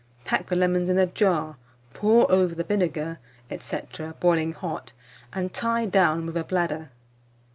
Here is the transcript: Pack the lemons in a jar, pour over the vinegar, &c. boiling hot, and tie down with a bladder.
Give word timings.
Pack 0.25 0.47
the 0.47 0.55
lemons 0.55 0.89
in 0.89 0.97
a 0.97 1.05
jar, 1.05 1.57
pour 1.93 2.25
over 2.31 2.55
the 2.55 2.63
vinegar, 2.63 3.19
&c. 3.59 3.79
boiling 4.19 4.51
hot, 4.53 4.93
and 5.31 5.53
tie 5.53 5.85
down 5.85 6.25
with 6.25 6.35
a 6.35 6.43
bladder. 6.43 6.89